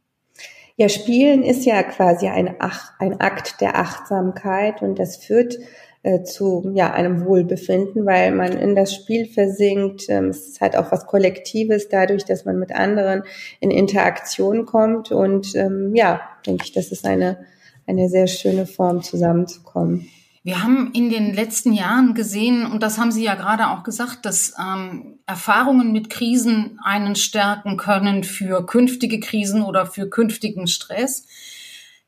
Ja, 0.77 0.89
Spielen 0.89 1.43
ist 1.43 1.65
ja 1.65 1.83
quasi 1.83 2.29
ein, 2.29 2.57
Ach, 2.59 2.93
ein 2.99 3.21
Akt 3.21 3.61
der 3.61 3.79
Achtsamkeit 3.79 4.83
und 4.83 4.99
das 4.99 5.17
führt 5.17 5.59
äh, 6.03 6.25
zu 6.25 6.73
ja, 6.75 6.93
einem 6.93 7.25
Wohlbefinden, 7.25 8.05
weil 8.07 8.33
man 8.33 8.53
in 8.53 8.75
das 8.75 8.95
Spiel 8.95 9.27
versinkt. 9.27 10.09
Ähm, 10.09 10.31
es 10.31 10.49
ist 10.49 10.61
halt 10.61 10.77
auch 10.77 10.91
was 10.91 11.07
Kollektives 11.07 11.89
dadurch, 11.89 12.25
dass 12.25 12.45
man 12.45 12.59
mit 12.59 12.73
anderen 12.73 13.23
in 13.61 13.71
Interaktion 13.71 14.67
kommt. 14.67 15.13
Und 15.13 15.55
ähm, 15.55 15.95
ja, 15.95 16.21
denke 16.47 16.65
ich, 16.65 16.73
das 16.73 16.91
ist 16.91 17.07
eine, 17.07 17.45
eine 17.87 18.09
sehr 18.09 18.27
schöne 18.27 18.67
Form, 18.67 19.03
zusammenzukommen. 19.03 20.09
Wir 20.45 20.61
haben 20.61 20.91
in 20.93 21.09
den 21.09 21.35
letzten 21.35 21.73
Jahren 21.73 22.15
gesehen, 22.15 22.67
und 22.67 22.83
das 22.83 22.99
haben 22.99 23.13
Sie 23.13 23.23
ja 23.23 23.37
gerade 23.37 23.69
auch 23.69 23.85
gesagt, 23.85 24.25
dass 24.27 24.55
ähm, 24.59 25.21
Erfahrungen 25.25 25.93
mit 25.93 26.11
Krisen 26.11 26.81
einen 26.83 27.15
stärken 27.15 27.77
können 27.77 28.25
für 28.25 28.67
künftige 28.67 29.21
Krisen 29.21 29.63
oder 29.63 29.87
für 29.87 30.11
künftigen 30.11 30.67
Stress. 30.67 31.27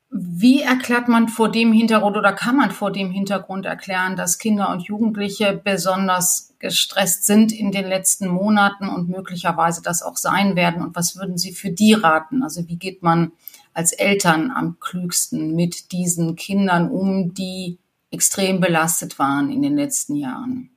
Wie 0.09 0.61
erklärt 0.61 1.07
man 1.07 1.29
vor 1.29 1.49
dem 1.49 1.71
Hintergrund 1.71 2.17
oder 2.17 2.33
kann 2.33 2.57
man 2.57 2.71
vor 2.71 2.91
dem 2.91 3.09
Hintergrund 3.11 3.65
erklären, 3.65 4.17
dass 4.17 4.37
Kinder 4.37 4.69
und 4.69 4.83
Jugendliche 4.83 5.59
besonders 5.61 6.53
gestresst 6.59 7.25
sind 7.25 7.53
in 7.53 7.71
den 7.71 7.87
letzten 7.87 8.27
Monaten 8.27 8.89
und 8.89 9.07
möglicherweise 9.07 9.81
das 9.81 10.03
auch 10.03 10.17
sein 10.17 10.57
werden? 10.57 10.83
Und 10.83 10.95
was 10.95 11.15
würden 11.15 11.37
Sie 11.37 11.53
für 11.53 11.71
die 11.71 11.93
raten? 11.93 12.43
Also 12.43 12.67
wie 12.67 12.77
geht 12.77 13.01
man 13.01 13.31
als 13.73 13.93
Eltern 13.93 14.51
am 14.51 14.77
klügsten 14.81 15.55
mit 15.55 15.93
diesen 15.93 16.35
Kindern 16.35 16.89
um, 16.89 17.33
die 17.33 17.77
extrem 18.15 18.59
belastet 18.59 19.19
waren 19.19 19.51
in 19.51 19.61
den 19.61 19.77
letzten 19.77 20.15
Jahren? 20.15 20.71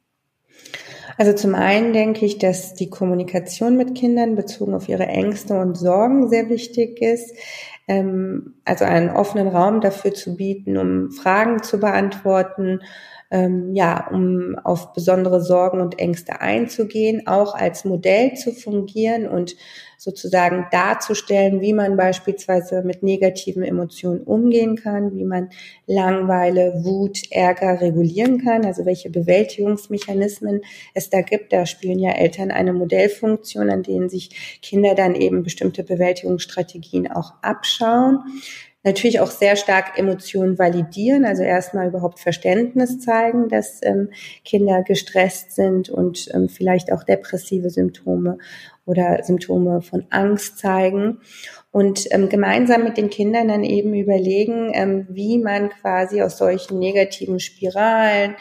Also 1.17 1.33
zum 1.33 1.55
einen 1.55 1.93
denke 1.93 2.27
ich, 2.27 2.39
dass 2.39 2.75
die 2.75 2.91
Kommunikation 2.91 3.77
mit 3.77 3.97
Kindern 3.97 4.37
bezogen 4.37 4.75
auf 4.75 4.89
ihre 4.89 5.07
Ängste 5.07 5.59
und 5.59 5.77
Sorgen 5.77 6.29
sehr 6.29 6.49
wichtig 6.49 7.01
ist. 7.01 7.35
Ähm, 7.89 8.55
also 8.65 8.85
einen 8.85 9.11
offenen 9.11 9.49
Raum 9.49 9.81
dafür 9.81 10.15
zu 10.15 10.37
bieten, 10.37 10.77
um 10.77 11.11
Fragen 11.11 11.63
zu 11.63 11.81
beantworten, 11.81 12.81
ähm, 13.31 13.75
ja, 13.75 14.09
um 14.11 14.57
auf 14.65 14.93
besondere 14.95 15.43
Sorgen 15.43 15.81
und 15.81 15.99
Ängste 15.99 16.41
einzugehen, 16.41 17.27
auch 17.27 17.55
als 17.55 17.85
Modell 17.85 18.35
zu 18.35 18.53
fungieren 18.53 19.29
und 19.29 19.55
sozusagen 19.99 20.67
darzustellen, 20.71 21.61
wie 21.61 21.73
man 21.73 21.97
beispielsweise 21.97 22.83
mit 22.83 23.03
negativen 23.03 23.65
Emotionen 23.65 24.21
umgehen 24.21 24.77
kann, 24.77 25.13
wie 25.15 25.25
man 25.25 25.51
Langweile, 25.87 26.85
Wut, 26.85 27.19
Ärger 27.31 27.81
regulieren 27.81 28.43
kann, 28.43 28.65
also 28.65 28.87
welche 28.87 29.11
Bewältigungsmechanismen 29.11 30.63
es 30.95 31.11
da 31.11 31.21
gibt. 31.21 31.53
Da 31.53 31.67
spielen 31.67 31.99
ja 31.99 32.13
Eltern 32.13 32.53
eine 32.53 32.73
Modellfunktion, 32.73 33.71
an 33.71 33.83
denen 33.83 34.09
sich 34.09 34.61
Kinder 34.63 34.95
dann 34.95 35.17
eben 35.17 35.43
bestimmte 35.43 35.83
Bewältigungsstrategien 35.83 37.11
auch 37.11 37.35
abschauen. 37.43 38.21
Natürlich 38.89 39.21
auch 39.21 39.31
sehr 39.31 39.57
stark 39.57 39.99
Emotionen 39.99 40.59
validieren, 40.59 41.25
also 41.25 41.43
erstmal 41.43 41.89
überhaupt 41.89 42.19
Verständnis 42.19 42.99
zeigen, 42.99 43.49
dass 43.49 43.81
ähm, 43.83 44.11
Kinder 44.45 44.83
gestresst 44.83 45.55
sind 45.55 45.89
und 45.89 46.29
ähm, 46.35 46.49
vielleicht 46.49 46.93
auch 46.93 47.05
depressive 47.05 47.71
Symptome 47.71 48.39
oder 48.85 49.23
Symptome 49.23 49.83
von 49.83 50.07
Angst 50.11 50.59
zeigen. 50.59 51.21
Und 51.71 52.07
ähm, 52.11 52.29
gemeinsam 52.29 52.85
mit 52.85 52.97
den 52.97 53.11
Kindern 53.11 53.49
dann 53.49 53.63
eben 53.63 53.93
überlegen, 53.95 54.73
ähm, 54.73 55.07
wie 55.11 55.39
man 55.39 55.69
quasi 55.69 56.23
aus 56.23 56.39
solchen 56.39 56.79
negativen 56.79 57.39
Spiralen 57.39 58.35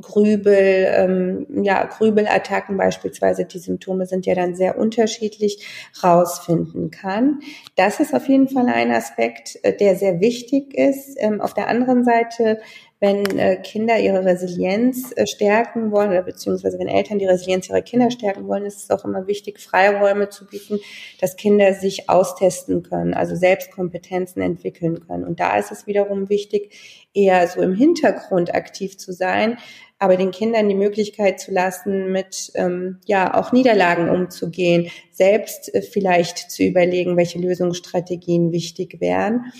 Grübel, 0.00 0.86
ähm, 0.94 1.46
ja, 1.62 1.84
Grübelattacken 1.84 2.76
beispielsweise, 2.76 3.44
die 3.44 3.58
Symptome 3.58 4.06
sind 4.06 4.26
ja 4.26 4.34
dann 4.34 4.54
sehr 4.54 4.78
unterschiedlich, 4.78 5.66
rausfinden 6.02 6.90
kann. 6.90 7.40
Das 7.74 8.00
ist 8.00 8.14
auf 8.14 8.28
jeden 8.28 8.48
Fall 8.48 8.68
ein 8.68 8.90
Aspekt, 8.90 9.58
äh, 9.62 9.76
der 9.76 9.96
sehr 9.96 10.20
wichtig 10.20 10.74
ist. 10.74 11.16
Ähm, 11.18 11.40
auf 11.40 11.54
der 11.54 11.68
anderen 11.68 12.04
Seite 12.04 12.58
wenn 12.98 13.38
äh, 13.38 13.56
Kinder 13.56 13.98
ihre 13.98 14.24
Resilienz 14.24 15.12
äh, 15.16 15.26
stärken 15.26 15.90
wollen 15.90 16.10
oder 16.10 16.22
beziehungsweise 16.22 16.78
wenn 16.78 16.88
Eltern 16.88 17.18
die 17.18 17.26
Resilienz 17.26 17.68
ihrer 17.68 17.82
Kinder 17.82 18.10
stärken 18.10 18.48
wollen, 18.48 18.64
ist 18.64 18.84
es 18.84 18.90
auch 18.90 19.04
immer 19.04 19.26
wichtig, 19.26 19.60
Freiräume 19.60 20.30
zu 20.30 20.46
bieten, 20.46 20.78
dass 21.20 21.36
Kinder 21.36 21.74
sich 21.74 22.08
austesten 22.08 22.82
können, 22.82 23.12
also 23.12 23.36
Selbstkompetenzen 23.36 24.40
entwickeln 24.40 25.06
können. 25.06 25.24
Und 25.24 25.40
da 25.40 25.58
ist 25.58 25.72
es 25.72 25.86
wiederum 25.86 26.30
wichtig, 26.30 27.06
eher 27.12 27.46
so 27.48 27.60
im 27.60 27.74
Hintergrund 27.74 28.54
aktiv 28.54 28.96
zu 28.96 29.12
sein, 29.12 29.58
aber 29.98 30.16
den 30.16 30.30
Kindern 30.30 30.68
die 30.68 30.74
Möglichkeit 30.74 31.40
zu 31.40 31.52
lassen, 31.52 32.12
mit 32.12 32.52
ähm, 32.54 32.98
ja 33.06 33.34
auch 33.34 33.52
Niederlagen 33.52 34.10
umzugehen, 34.10 34.90
selbst 35.10 35.74
äh, 35.74 35.82
vielleicht 35.82 36.50
zu 36.50 36.62
überlegen, 36.62 37.16
welche 37.16 37.38
Lösungsstrategien 37.38 38.52
wichtig 38.52 39.00
wären 39.00 39.52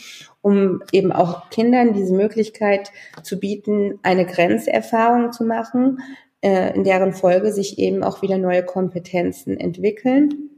um 0.47 0.81
eben 0.93 1.11
auch 1.11 1.51
Kindern 1.51 1.93
diese 1.93 2.15
Möglichkeit 2.15 2.93
zu 3.25 3.41
bieten, 3.41 3.99
eine 4.05 4.27
Grenzerfahrung 4.27 5.33
zu 5.33 5.43
machen, 5.43 5.99
äh, 6.41 6.73
in 6.73 6.85
deren 6.85 7.13
Folge 7.13 7.51
sich 7.51 7.81
eben 7.81 8.05
auch 8.05 8.23
wieder 8.23 8.39
neue 8.39 8.65
Kompetenzen 8.65 9.59
entwickeln. 9.59 10.56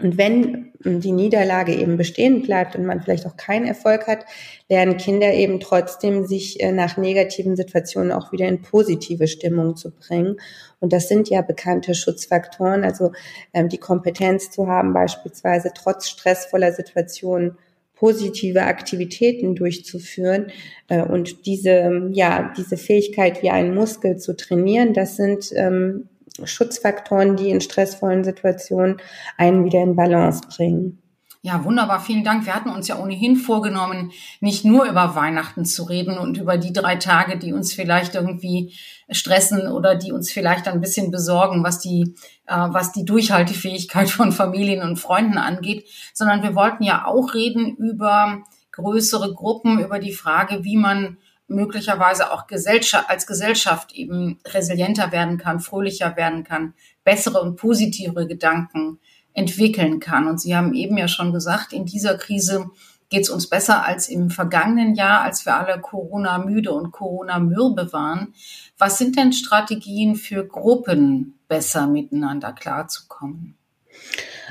Und 0.00 0.16
wenn 0.16 0.72
die 0.84 1.10
Niederlage 1.10 1.74
eben 1.74 1.96
bestehen 1.96 2.42
bleibt 2.42 2.76
und 2.76 2.86
man 2.86 3.02
vielleicht 3.02 3.26
auch 3.26 3.36
keinen 3.36 3.66
Erfolg 3.66 4.06
hat, 4.06 4.24
lernen 4.68 4.96
Kinder 4.96 5.32
eben 5.34 5.58
trotzdem, 5.58 6.24
sich 6.24 6.60
äh, 6.60 6.70
nach 6.70 6.96
negativen 6.96 7.56
Situationen 7.56 8.12
auch 8.12 8.30
wieder 8.30 8.46
in 8.46 8.62
positive 8.62 9.26
Stimmung 9.26 9.76
zu 9.76 9.90
bringen. 9.90 10.36
Und 10.78 10.92
das 10.92 11.08
sind 11.08 11.28
ja 11.28 11.42
bekannte 11.42 11.94
Schutzfaktoren, 11.94 12.84
also 12.84 13.10
ähm, 13.52 13.68
die 13.68 13.78
Kompetenz 13.78 14.50
zu 14.52 14.68
haben, 14.68 14.92
beispielsweise 14.92 15.72
trotz 15.74 16.08
stressvoller 16.08 16.72
Situationen 16.72 17.58
positive 17.96 18.62
Aktivitäten 18.62 19.56
durchzuführen 19.56 20.52
äh, 20.86 21.02
und 21.02 21.46
diese, 21.46 22.08
ja, 22.12 22.52
diese 22.56 22.76
Fähigkeit 22.76 23.42
wie 23.42 23.50
einen 23.50 23.74
Muskel 23.74 24.18
zu 24.18 24.36
trainieren, 24.36 24.94
das 24.94 25.16
sind 25.16 25.50
ähm, 25.56 26.08
Schutzfaktoren, 26.44 27.36
die 27.36 27.50
in 27.50 27.60
stressvollen 27.60 28.24
Situationen 28.24 28.98
einen 29.36 29.64
wieder 29.64 29.82
in 29.82 29.96
Balance 29.96 30.42
bringen. 30.48 31.02
Ja, 31.40 31.64
wunderbar. 31.64 32.00
Vielen 32.00 32.24
Dank. 32.24 32.46
Wir 32.46 32.54
hatten 32.54 32.70
uns 32.70 32.88
ja 32.88 32.98
ohnehin 32.98 33.36
vorgenommen, 33.36 34.10
nicht 34.40 34.64
nur 34.64 34.86
über 34.86 35.14
Weihnachten 35.14 35.64
zu 35.64 35.84
reden 35.84 36.18
und 36.18 36.36
über 36.36 36.58
die 36.58 36.72
drei 36.72 36.96
Tage, 36.96 37.38
die 37.38 37.52
uns 37.52 37.72
vielleicht 37.72 38.16
irgendwie 38.16 38.74
stressen 39.08 39.68
oder 39.68 39.94
die 39.94 40.10
uns 40.10 40.32
vielleicht 40.32 40.66
ein 40.66 40.80
bisschen 40.80 41.12
besorgen, 41.12 41.62
was 41.62 41.78
die, 41.78 42.16
äh, 42.46 42.56
was 42.56 42.90
die 42.90 43.04
Durchhaltefähigkeit 43.04 44.10
von 44.10 44.32
Familien 44.32 44.82
und 44.82 44.98
Freunden 44.98 45.38
angeht, 45.38 45.86
sondern 46.12 46.42
wir 46.42 46.56
wollten 46.56 46.82
ja 46.82 47.06
auch 47.06 47.34
reden 47.34 47.76
über 47.76 48.42
größere 48.72 49.32
Gruppen, 49.32 49.78
über 49.78 50.00
die 50.00 50.12
Frage, 50.12 50.64
wie 50.64 50.76
man 50.76 51.18
möglicherweise 51.48 52.32
auch 52.32 52.46
Gesellschaft, 52.46 53.08
als 53.08 53.26
Gesellschaft 53.26 53.92
eben 53.94 54.38
resilienter 54.46 55.12
werden 55.12 55.38
kann, 55.38 55.60
fröhlicher 55.60 56.16
werden 56.16 56.44
kann, 56.44 56.74
bessere 57.04 57.40
und 57.40 57.56
positivere 57.56 58.26
Gedanken 58.26 58.98
entwickeln 59.32 59.98
kann. 60.00 60.28
Und 60.28 60.40
Sie 60.40 60.54
haben 60.54 60.74
eben 60.74 60.96
ja 60.98 61.08
schon 61.08 61.32
gesagt, 61.32 61.72
in 61.72 61.86
dieser 61.86 62.16
Krise 62.16 62.70
geht 63.08 63.22
es 63.22 63.30
uns 63.30 63.48
besser 63.48 63.86
als 63.86 64.08
im 64.08 64.30
vergangenen 64.30 64.94
Jahr, 64.94 65.22
als 65.22 65.46
wir 65.46 65.56
alle 65.56 65.80
Corona 65.80 66.38
müde 66.38 66.72
und 66.72 66.92
Corona 66.92 67.38
mürbe 67.38 67.92
waren. 67.92 68.34
Was 68.76 68.98
sind 68.98 69.16
denn 69.16 69.32
Strategien 69.32 70.14
für 70.14 70.46
Gruppen, 70.46 71.38
besser 71.48 71.86
miteinander 71.86 72.52
klarzukommen? 72.52 73.56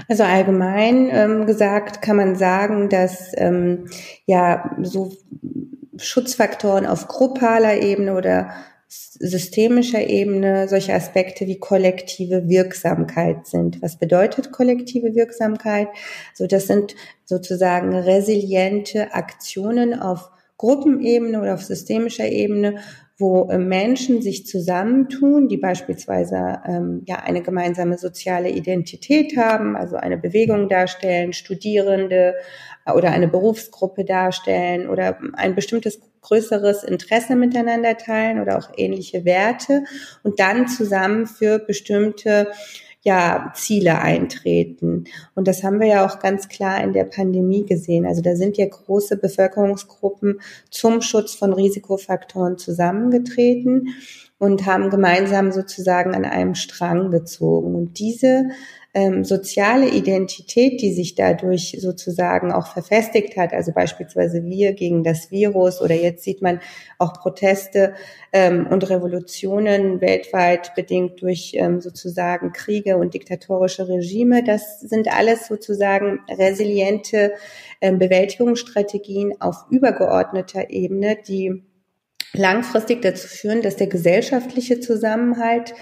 Also 0.07 0.23
allgemein 0.23 1.09
ähm, 1.11 1.45
gesagt 1.45 2.01
kann 2.01 2.17
man 2.17 2.35
sagen, 2.35 2.89
dass 2.89 3.31
ähm, 3.35 3.85
ja 4.25 4.75
so 4.81 5.13
Schutzfaktoren 5.99 6.85
auf 6.85 7.07
gruppaler 7.07 7.81
Ebene 7.81 8.15
oder 8.15 8.51
systemischer 8.89 10.01
Ebene 10.01 10.69
solche 10.69 10.93
Aspekte 10.93 11.45
wie 11.45 11.59
kollektive 11.59 12.47
Wirksamkeit 12.47 13.45
sind. 13.45 13.81
Was 13.81 13.97
bedeutet 13.97 14.51
kollektive 14.51 15.13
Wirksamkeit? 15.13 15.89
So, 16.33 16.47
das 16.47 16.67
sind 16.67 16.95
sozusagen 17.25 17.93
resiliente 17.93 19.13
Aktionen 19.13 19.99
auf 19.99 20.29
Gruppenebene 20.57 21.39
oder 21.41 21.53
auf 21.53 21.63
systemischer 21.63 22.27
Ebene, 22.27 22.79
wo 23.17 23.49
äh, 23.49 23.57
Menschen 23.57 24.21
sich 24.21 24.45
zusammentun, 24.45 25.47
die 25.47 25.57
beispielsweise 25.57 26.61
ähm, 26.65 27.01
ja 27.05 27.17
eine 27.17 27.41
gemeinsame 27.41 27.97
soziale 27.97 28.49
Identität 28.49 29.35
haben, 29.37 29.75
also 29.75 29.95
eine 29.95 30.17
Bewegung 30.17 30.69
darstellen, 30.69 31.33
Studierende 31.33 32.35
oder 32.93 33.11
eine 33.11 33.27
Berufsgruppe 33.27 34.05
darstellen 34.05 34.87
oder 34.87 35.17
ein 35.33 35.55
bestimmtes 35.55 35.99
größeres 36.21 36.83
Interesse 36.83 37.35
miteinander 37.35 37.97
teilen 37.97 38.39
oder 38.39 38.57
auch 38.57 38.69
ähnliche 38.77 39.25
Werte 39.25 39.83
und 40.23 40.39
dann 40.39 40.67
zusammen 40.67 41.25
für 41.25 41.59
bestimmte 41.59 42.51
ja, 43.07 43.53
Ziele 43.55 43.99
eintreten. 44.01 45.05
Und 45.33 45.47
das 45.47 45.63
haben 45.63 45.79
wir 45.79 45.87
ja 45.87 46.05
auch 46.05 46.19
ganz 46.19 46.49
klar 46.49 46.83
in 46.83 46.91
der 46.91 47.05
Pandemie 47.05 47.65
gesehen. 47.65 48.05
Also 48.05 48.21
da 48.21 48.35
sind 48.35 48.57
ja 48.57 48.65
große 48.65 49.15
Bevölkerungsgruppen 49.15 50.41
zum 50.69 51.01
Schutz 51.01 51.33
von 51.33 51.53
Risikofaktoren 51.53 52.57
zusammengetreten 52.57 53.95
und 54.39 54.65
haben 54.65 54.89
gemeinsam 54.89 55.53
sozusagen 55.53 56.15
an 56.15 56.25
einem 56.25 56.53
Strang 56.53 57.09
gezogen. 57.09 57.75
Und 57.75 57.97
diese 57.97 58.49
ähm, 58.93 59.23
soziale 59.23 59.89
Identität, 59.89 60.81
die 60.81 60.93
sich 60.93 61.15
dadurch 61.15 61.77
sozusagen 61.79 62.51
auch 62.51 62.67
verfestigt 62.67 63.37
hat, 63.37 63.53
also 63.53 63.71
beispielsweise 63.71 64.43
wir 64.45 64.73
gegen 64.73 65.03
das 65.03 65.29
Virus 65.29 65.81
oder 65.81 65.93
jetzt 65.93 66.23
sieht 66.23 66.41
man 66.41 66.61
auch 66.97 67.13
Proteste 67.13 67.93
ähm, 68.33 68.65
und 68.67 68.89
Revolutionen 68.89 70.01
weltweit 70.01 70.73
bedingt 70.75 71.21
durch 71.21 71.53
ähm, 71.55 71.81
sozusagen 71.81 72.53
Kriege 72.53 72.97
und 72.97 73.13
diktatorische 73.13 73.87
Regime, 73.87 74.43
das 74.43 74.79
sind 74.79 75.07
alles 75.13 75.47
sozusagen 75.47 76.19
resiliente 76.29 77.33
ähm, 77.81 77.99
Bewältigungsstrategien 77.99 79.39
auf 79.39 79.65
übergeordneter 79.69 80.69
Ebene, 80.69 81.17
die 81.27 81.63
langfristig 82.33 83.01
dazu 83.01 83.27
führen, 83.27 83.61
dass 83.61 83.75
der 83.75 83.87
gesellschaftliche 83.87 84.79
Zusammenhalt 84.79 85.73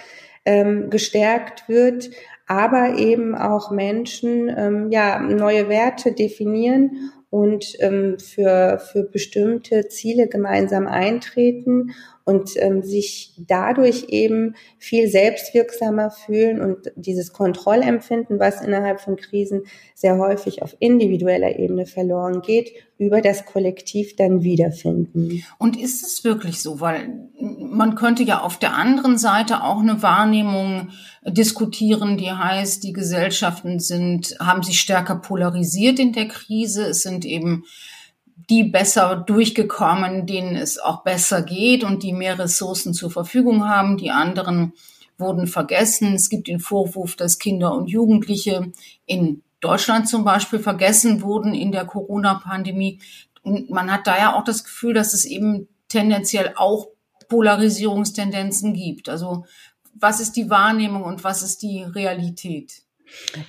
ähm, 0.46 0.90
gestärkt 0.90 1.68
wird, 1.68 2.12
aber 2.48 2.98
eben 2.98 3.36
auch 3.36 3.72
Menschen 3.72 4.50
ähm, 4.56 4.92
ja 4.92 5.20
neue 5.20 5.70
Werte 5.70 6.12
definieren 6.12 7.12
und 7.30 7.76
ähm, 7.80 8.18
für, 8.20 8.80
für 8.80 9.04
bestimmte 9.04 9.88
Ziele 9.88 10.28
gemeinsam 10.28 10.88
eintreten 10.88 11.92
und 12.26 12.52
ähm, 12.58 12.82
sich 12.82 13.34
dadurch 13.38 14.08
eben 14.10 14.56
viel 14.80 15.08
selbstwirksamer 15.08 16.10
fühlen 16.10 16.60
und 16.60 16.92
dieses 16.96 17.32
Kontrollempfinden, 17.34 18.40
was 18.40 18.62
innerhalb 18.62 19.00
von 19.00 19.16
Krisen 19.16 19.62
sehr 19.94 20.18
häufig 20.18 20.64
auf 20.64 20.76
individueller 20.80 21.60
Ebene 21.60 21.86
verloren 21.86 22.42
geht, 22.42 22.72
über 22.98 23.22
das 23.22 23.46
Kollektiv 23.46 24.16
dann 24.16 24.42
wiederfinden. 24.42 25.44
Und 25.60 25.80
ist 25.80 26.04
es 26.04 26.24
wirklich 26.24 26.62
so? 26.62 26.80
Weil 26.82 27.30
man 27.40 27.94
könnte 27.94 28.24
ja 28.24 28.42
auf 28.42 28.58
der 28.58 28.74
anderen 28.74 29.20
Seite 29.20 29.64
auch 29.64 29.80
eine 29.80 30.02
Wahrnehmung 30.02 30.90
diskutieren, 31.28 32.18
die 32.18 32.32
heißt, 32.32 32.84
die 32.84 32.94
Gesellschaften 32.94 33.80
sind, 33.80 34.36
haben 34.40 34.64
sich 34.64 34.80
stärker 34.80 35.18
polarisiert 35.18 36.00
in 36.00 36.14
der 36.14 36.28
Krise. 36.28 36.88
Es 36.88 37.04
sind 37.04 37.24
eben 37.26 37.66
die 38.36 38.64
besser 38.64 39.16
durchgekommen, 39.16 40.26
denen 40.26 40.56
es 40.56 40.78
auch 40.78 41.04
besser 41.04 41.42
geht 41.42 41.84
und 41.84 42.04
die 42.04 42.14
mehr 42.14 42.38
Ressourcen 42.38 42.94
zur 42.94 43.10
Verfügung 43.10 43.68
haben. 43.68 43.98
Die 43.98 44.12
anderen 44.12 44.74
wurden 45.18 45.48
vergessen. 45.48 46.14
Es 46.14 46.30
gibt 46.30 46.48
den 46.48 46.60
Vorwurf, 46.60 47.16
dass 47.16 47.40
Kinder 47.40 47.74
und 47.74 47.88
Jugendliche 47.88 48.72
in 49.06 49.42
Deutschland 49.62 50.08
zum 50.08 50.24
Beispiel 50.24 50.60
vergessen 50.60 51.22
wurden 51.22 51.54
in 51.54 51.72
der 51.72 51.86
Corona-Pandemie. 51.86 53.00
Und 53.42 53.70
man 53.70 53.92
hat 53.92 54.06
daher 54.06 54.36
auch 54.36 54.44
das 54.44 54.64
Gefühl, 54.64 54.94
dass 54.94 55.14
es 55.14 55.26
eben 55.26 55.68
tendenziell 55.88 56.54
auch 56.56 56.90
Polarisierungstendenzen 57.30 58.74
gibt. 58.74 59.10
Also 59.10 59.46
was 59.96 60.20
ist 60.20 60.34
die 60.34 60.50
Wahrnehmung 60.50 61.04
und 61.04 61.24
was 61.24 61.42
ist 61.42 61.62
die 61.62 61.84
Realität? 61.84 62.84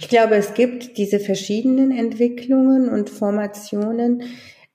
Ich 0.00 0.08
glaube, 0.08 0.36
es 0.36 0.54
gibt 0.54 0.96
diese 0.96 1.18
verschiedenen 1.18 1.90
Entwicklungen 1.90 2.88
und 2.88 3.10
Formationen, 3.10 4.22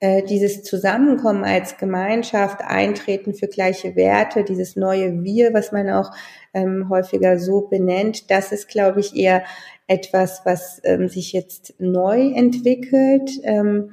äh, 0.02 0.24
dieses 0.24 0.64
Zusammenkommen 0.64 1.44
als 1.44 1.76
Gemeinschaft, 1.76 2.60
Eintreten 2.60 3.34
für 3.34 3.46
gleiche 3.46 3.94
Werte, 3.94 4.42
dieses 4.42 4.74
neue 4.74 5.22
Wir, 5.22 5.54
was 5.54 5.70
man 5.70 5.88
auch 5.90 6.10
ähm, 6.52 6.88
häufiger 6.88 7.38
so 7.38 7.60
benennt, 7.60 8.28
das 8.28 8.50
ist, 8.50 8.66
glaube 8.66 8.98
ich, 8.98 9.14
eher 9.14 9.44
etwas, 9.86 10.42
was 10.44 10.80
ähm, 10.82 11.08
sich 11.08 11.32
jetzt 11.32 11.74
neu 11.78 12.32
entwickelt. 12.32 13.30
Ähm, 13.44 13.92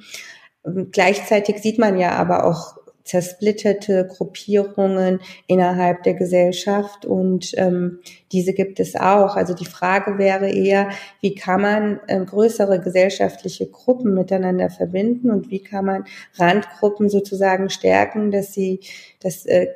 gleichzeitig 0.91 1.59
sieht 1.59 1.77
man 1.77 1.99
ja 1.99 2.13
aber 2.13 2.43
auch 2.43 2.78
zersplitterte 3.09 4.05
Gruppierungen 4.07 5.19
innerhalb 5.47 6.03
der 6.03 6.13
Gesellschaft 6.13 7.07
und 7.07 7.53
ähm, 7.57 8.01
diese 8.31 8.53
gibt 8.53 8.79
es 8.79 8.95
auch. 8.95 9.35
Also 9.35 9.55
die 9.55 9.65
Frage 9.65 10.19
wäre 10.19 10.47
eher, 10.47 10.89
wie 11.19 11.33
kann 11.33 11.61
man 11.61 11.99
äh, 12.05 12.23
größere 12.23 12.79
gesellschaftliche 12.79 13.65
Gruppen 13.65 14.13
miteinander 14.13 14.69
verbinden 14.69 15.31
und 15.31 15.49
wie 15.49 15.63
kann 15.63 15.85
man 15.85 16.03
Randgruppen 16.35 17.09
sozusagen 17.09 17.71
stärken, 17.71 18.29
dass 18.29 18.53
sie, 18.53 18.81
dass 19.21 19.47
äh, 19.47 19.69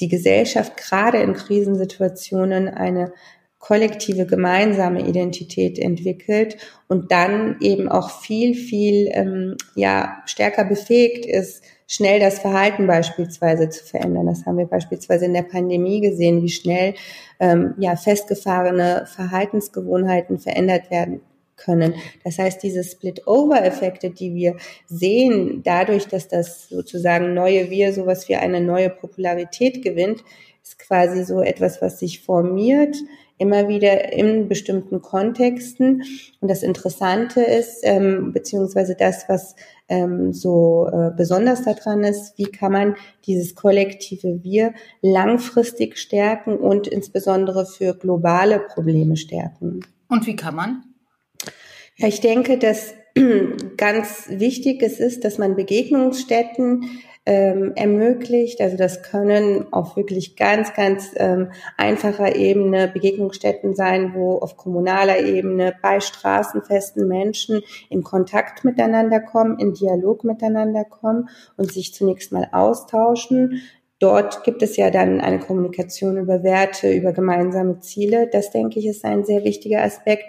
die 0.00 0.08
Gesellschaft 0.08 0.76
gerade 0.76 1.18
in 1.18 1.34
Krisensituationen 1.34 2.66
eine 2.66 3.12
kollektive 3.60 4.26
gemeinsame 4.26 5.06
Identität 5.06 5.78
entwickelt 5.78 6.56
und 6.88 7.12
dann 7.12 7.58
eben 7.60 7.88
auch 7.88 8.10
viel, 8.10 8.54
viel 8.54 9.10
ähm, 9.12 9.56
ja, 9.76 10.22
stärker 10.24 10.64
befähigt 10.64 11.26
ist, 11.26 11.62
schnell 11.86 12.20
das 12.20 12.38
Verhalten 12.38 12.86
beispielsweise 12.86 13.68
zu 13.68 13.84
verändern. 13.84 14.26
Das 14.26 14.46
haben 14.46 14.56
wir 14.56 14.66
beispielsweise 14.66 15.26
in 15.26 15.34
der 15.34 15.42
Pandemie 15.42 16.00
gesehen, 16.00 16.42
wie 16.42 16.48
schnell 16.48 16.94
ähm, 17.38 17.74
ja, 17.78 17.96
festgefahrene 17.96 19.06
Verhaltensgewohnheiten 19.06 20.38
verändert 20.38 20.90
werden 20.90 21.20
können. 21.56 21.94
Das 22.24 22.38
heißt, 22.38 22.62
diese 22.62 22.82
Split-Over-Effekte, 22.82 24.08
die 24.08 24.34
wir 24.34 24.56
sehen, 24.86 25.62
dadurch, 25.62 26.06
dass 26.06 26.28
das 26.28 26.68
sozusagen 26.70 27.34
neue 27.34 27.68
Wir 27.68 27.92
sowas 27.92 28.28
wie 28.28 28.36
eine 28.36 28.62
neue 28.62 28.88
Popularität 28.88 29.82
gewinnt, 29.82 30.24
ist 30.62 30.78
quasi 30.78 31.24
so 31.24 31.42
etwas, 31.42 31.82
was 31.82 31.98
sich 31.98 32.20
formiert, 32.20 32.96
immer 33.40 33.68
wieder 33.68 34.12
in 34.12 34.48
bestimmten 34.48 35.00
Kontexten. 35.00 36.02
Und 36.40 36.48
das 36.48 36.62
Interessante 36.62 37.40
ist, 37.40 37.80
ähm, 37.84 38.32
beziehungsweise 38.32 38.94
das, 38.94 39.28
was 39.28 39.56
ähm, 39.88 40.32
so 40.34 40.88
äh, 40.92 41.10
besonders 41.16 41.62
daran 41.62 42.04
ist, 42.04 42.36
wie 42.36 42.44
kann 42.44 42.72
man 42.72 42.96
dieses 43.26 43.54
kollektive 43.54 44.44
Wir 44.44 44.74
langfristig 45.00 45.98
stärken 45.98 46.58
und 46.58 46.86
insbesondere 46.86 47.64
für 47.64 47.94
globale 47.94 48.60
Probleme 48.60 49.16
stärken. 49.16 49.80
Und 50.08 50.26
wie 50.26 50.36
kann 50.36 50.54
man? 50.54 50.84
Ja, 51.96 52.08
ich 52.08 52.20
denke, 52.20 52.58
dass 52.58 52.94
ganz 53.78 54.26
wichtig 54.28 54.82
es 54.82 55.00
ist, 55.00 55.24
dass 55.24 55.38
man 55.38 55.56
Begegnungsstätten 55.56 56.84
ähm, 57.26 57.72
ermöglicht. 57.76 58.60
Also 58.60 58.76
das 58.76 59.02
können 59.02 59.72
auf 59.72 59.96
wirklich 59.96 60.36
ganz, 60.36 60.72
ganz 60.74 61.10
ähm, 61.16 61.52
einfacher 61.76 62.34
Ebene 62.34 62.88
Begegnungsstätten 62.88 63.74
sein, 63.74 64.14
wo 64.14 64.38
auf 64.38 64.56
kommunaler 64.56 65.20
Ebene 65.20 65.74
bei 65.82 66.00
Straßenfesten 66.00 67.06
Menschen 67.06 67.62
in 67.90 68.02
Kontakt 68.02 68.64
miteinander 68.64 69.20
kommen, 69.20 69.58
in 69.58 69.74
Dialog 69.74 70.24
miteinander 70.24 70.84
kommen 70.84 71.28
und 71.56 71.72
sich 71.72 71.94
zunächst 71.94 72.32
mal 72.32 72.48
austauschen. 72.52 73.62
Dort 73.98 74.44
gibt 74.44 74.62
es 74.62 74.78
ja 74.78 74.90
dann 74.90 75.20
eine 75.20 75.40
Kommunikation 75.40 76.16
über 76.16 76.42
Werte, 76.42 76.90
über 76.90 77.12
gemeinsame 77.12 77.80
Ziele. 77.80 78.30
Das, 78.32 78.50
denke 78.50 78.78
ich, 78.78 78.86
ist 78.86 79.04
ein 79.04 79.24
sehr 79.24 79.44
wichtiger 79.44 79.82
Aspekt. 79.82 80.24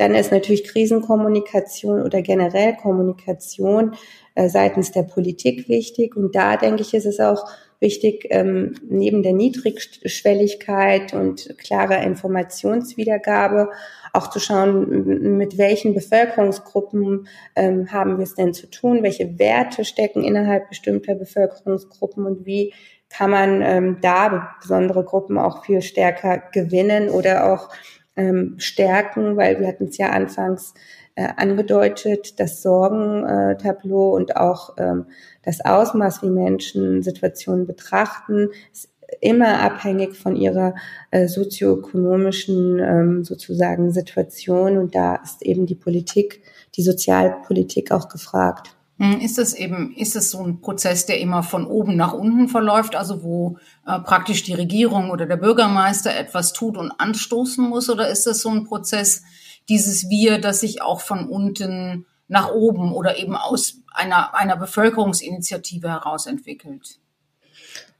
Dann 0.00 0.14
ist 0.14 0.32
natürlich 0.32 0.64
Krisenkommunikation 0.64 2.00
oder 2.02 2.22
generell 2.22 2.74
Kommunikation 2.74 3.96
seitens 4.36 4.92
der 4.92 5.02
Politik 5.02 5.68
wichtig. 5.68 6.16
Und 6.16 6.34
da 6.34 6.56
denke 6.56 6.82
ich, 6.82 6.94
ist 6.94 7.06
es 7.06 7.20
auch 7.20 7.44
wichtig, 7.80 8.26
ähm, 8.30 8.74
neben 8.88 9.22
der 9.22 9.32
Niedrigschwelligkeit 9.32 11.14
und 11.14 11.54
klarer 11.58 12.02
Informationswiedergabe 12.02 13.70
auch 14.12 14.28
zu 14.30 14.38
schauen, 14.38 15.36
mit 15.36 15.56
welchen 15.56 15.94
Bevölkerungsgruppen 15.94 17.28
ähm, 17.56 17.92
haben 17.92 18.18
wir 18.18 18.24
es 18.24 18.34
denn 18.34 18.52
zu 18.52 18.68
tun, 18.68 19.02
welche 19.02 19.38
Werte 19.38 19.84
stecken 19.84 20.24
innerhalb 20.24 20.68
bestimmter 20.68 21.14
Bevölkerungsgruppen? 21.14 22.26
Und 22.26 22.44
wie 22.44 22.74
kann 23.08 23.30
man 23.30 23.62
ähm, 23.62 23.98
da 24.00 24.54
besondere 24.60 25.04
Gruppen 25.04 25.38
auch 25.38 25.64
viel 25.64 25.82
stärker 25.82 26.42
gewinnen 26.52 27.08
oder 27.08 27.52
auch 27.52 27.70
ähm, 28.16 28.56
stärken, 28.58 29.36
weil 29.36 29.60
wir 29.60 29.68
hatten 29.68 29.86
es 29.86 29.96
ja 29.96 30.10
anfangs 30.10 30.74
äh, 31.20 31.28
angedeutet, 31.36 32.40
das 32.40 32.62
Sorgentableau 32.62 34.14
und 34.16 34.36
auch 34.36 34.76
ähm, 34.78 35.06
das 35.42 35.62
Ausmaß, 35.62 36.22
wie 36.22 36.30
Menschen 36.30 37.02
Situationen 37.02 37.66
betrachten, 37.66 38.48
ist 38.72 38.88
immer 39.20 39.60
abhängig 39.60 40.16
von 40.16 40.34
ihrer 40.34 40.74
äh, 41.10 41.28
sozioökonomischen 41.28 42.78
ähm, 42.78 43.24
sozusagen 43.24 43.92
Situation. 43.92 44.78
Und 44.78 44.94
da 44.94 45.16
ist 45.16 45.42
eben 45.42 45.66
die 45.66 45.74
Politik, 45.74 46.42
die 46.76 46.82
Sozialpolitik 46.82 47.92
auch 47.92 48.08
gefragt. 48.08 48.74
Hm, 48.98 49.20
ist 49.20 49.38
es 49.38 49.52
eben, 49.52 49.94
ist 49.96 50.16
es 50.16 50.30
so 50.30 50.42
ein 50.42 50.62
Prozess, 50.62 51.04
der 51.04 51.20
immer 51.20 51.42
von 51.42 51.66
oben 51.66 51.96
nach 51.96 52.14
unten 52.14 52.48
verläuft, 52.48 52.96
also 52.96 53.22
wo 53.22 53.58
äh, 53.86 53.98
praktisch 53.98 54.42
die 54.42 54.54
Regierung 54.54 55.10
oder 55.10 55.26
der 55.26 55.36
Bürgermeister 55.36 56.16
etwas 56.16 56.54
tut 56.54 56.78
und 56.78 56.92
anstoßen 56.98 57.68
muss, 57.68 57.90
oder 57.90 58.08
ist 58.08 58.26
es 58.26 58.40
so 58.40 58.48
ein 58.48 58.64
Prozess, 58.64 59.22
dieses 59.70 60.10
Wir, 60.10 60.38
das 60.38 60.60
sich 60.60 60.82
auch 60.82 61.00
von 61.00 61.28
unten 61.28 62.04
nach 62.28 62.52
oben 62.52 62.92
oder 62.92 63.16
eben 63.18 63.34
aus 63.34 63.78
einer, 63.92 64.34
einer 64.34 64.56
Bevölkerungsinitiative 64.56 65.88
heraus 65.88 66.26
entwickelt? 66.26 66.98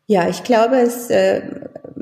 Ja, 0.07 0.29
ich 0.29 0.43
glaube, 0.43 0.77
es 0.77 1.09
äh, 1.09 1.43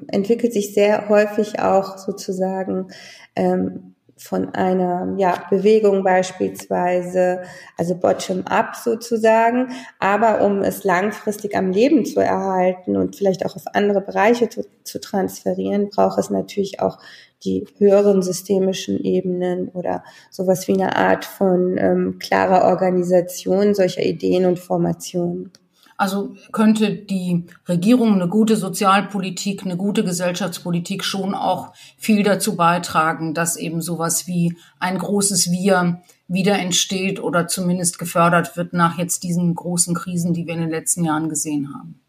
entwickelt 0.09 0.53
sich 0.53 0.75
sehr 0.75 1.09
häufig 1.09 1.61
auch 1.61 1.99
sozusagen 1.99 2.89
ähm, 3.37 3.95
von 4.19 4.55
einer 4.55 5.15
ja, 5.17 5.45
Bewegung 5.49 6.03
beispielsweise, 6.03 7.43
also 7.77 7.95
bottom-up 7.95 8.77
sozusagen. 8.77 9.69
Aber 9.99 10.45
um 10.45 10.63
es 10.63 10.85
langfristig 10.85 11.57
am 11.57 11.71
Leben 11.71 12.05
zu 12.05 12.21
erhalten 12.21 12.97
und 12.97 13.17
vielleicht 13.17 13.47
auch 13.47 13.57
auf 13.57 13.65
andere 13.73 14.01
Bereiche 14.01 14.49
zu, 14.49 14.67
zu 14.83 15.01
transferieren, 15.01 15.89
braucht 15.89 16.19
es 16.19 16.31
natürlich 16.31 16.81
auch 16.81 16.99
die 17.45 17.67
höheren 17.79 18.23
systemischen 18.23 18.99
Ebenen 19.03 19.69
oder 19.69 20.03
sowas 20.31 20.67
wie 20.67 20.75
eine 20.75 20.97
Art 20.97 21.25
von 21.25 21.77
ähm, 21.79 22.19
klarer 22.19 22.65
Organisation 22.65 23.75
solcher 23.75 24.03
Ideen 24.03 24.45
und 24.45 24.59
Formationen. 24.59 25.53
Also 25.99 26.37
könnte 26.53 26.95
die 26.95 27.47
Regierung 27.69 28.15
eine 28.15 28.29
gute 28.29 28.57
Sozialpolitik, 28.57 29.65
eine 29.65 29.77
gute 29.77 30.05
Gesellschaftspolitik 30.05 31.05
schon 31.05 31.35
auch 31.35 31.73
viel 31.99 32.23
dazu 32.23 32.55
beitragen, 32.55 33.35
dass 33.35 33.57
eben 33.57 33.83
sowas 33.83 34.29
wie 34.29 34.57
ein 34.79 34.97
großes 34.97 35.51
Wir 35.51 36.01
wieder 36.29 36.57
entsteht 36.57 37.21
oder 37.21 37.49
zumindest 37.49 37.99
gefördert 37.99 38.57
wird 38.57 38.75
nach 38.75 38.97
jetzt 38.97 39.25
diesen 39.25 39.53
großen 39.57 39.95
Krisen, 39.95 40.35
die 40.35 40.47
wir 40.47 40.55
in 40.55 40.61
den 40.61 40.71
letzten 40.71 41.05
Jahren 41.05 41.29
gesehen 41.29 41.75
haben. 41.75 42.01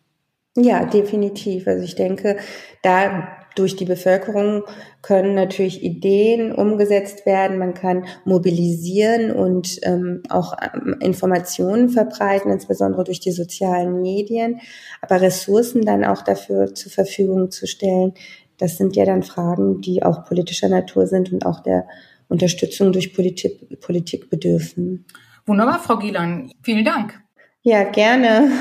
Ja, 0.55 0.85
definitiv. 0.85 1.65
Also 1.65 1.83
ich 1.83 1.95
denke, 1.95 2.37
da 2.83 3.38
durch 3.55 3.75
die 3.75 3.85
Bevölkerung 3.85 4.63
können 5.01 5.35
natürlich 5.35 5.83
Ideen 5.83 6.51
umgesetzt 6.51 7.25
werden. 7.25 7.57
Man 7.57 7.73
kann 7.73 8.05
mobilisieren 8.25 9.31
und 9.31 9.79
ähm, 9.83 10.23
auch 10.29 10.55
ähm, 10.73 10.95
Informationen 10.99 11.89
verbreiten, 11.89 12.51
insbesondere 12.51 13.03
durch 13.03 13.19
die 13.19 13.31
sozialen 13.31 14.01
Medien. 14.01 14.59
Aber 15.01 15.21
Ressourcen 15.21 15.85
dann 15.85 16.05
auch 16.05 16.21
dafür 16.21 16.73
zur 16.73 16.91
Verfügung 16.91 17.51
zu 17.51 17.67
stellen, 17.67 18.13
das 18.57 18.77
sind 18.77 18.95
ja 18.95 19.05
dann 19.05 19.23
Fragen, 19.23 19.81
die 19.81 20.03
auch 20.03 20.25
politischer 20.25 20.69
Natur 20.69 21.07
sind 21.07 21.31
und 21.31 21.45
auch 21.45 21.61
der 21.61 21.87
Unterstützung 22.27 22.91
durch 22.91 23.13
Politik, 23.13 23.79
Politik 23.79 24.29
bedürfen. 24.29 25.05
Wunderbar, 25.45 25.79
Frau 25.79 25.97
Gielan. 25.97 26.51
Vielen 26.61 26.85
Dank. 26.85 27.19
Ja, 27.61 27.83
gerne. 27.83 28.51